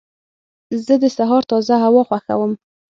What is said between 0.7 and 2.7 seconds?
زه د سهار تازه هوا خوښوم.